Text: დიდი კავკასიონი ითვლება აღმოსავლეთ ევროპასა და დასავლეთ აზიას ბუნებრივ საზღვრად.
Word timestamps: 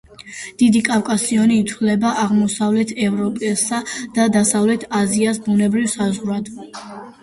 დიდი 0.61 0.79
კავკასიონი 0.87 1.59
ითვლება 1.65 2.15
აღმოსავლეთ 2.23 2.95
ევროპასა 3.11 3.85
და 4.19 4.29
დასავლეთ 4.41 4.91
აზიას 5.05 5.45
ბუნებრივ 5.49 5.97
საზღვრად. 5.99 6.57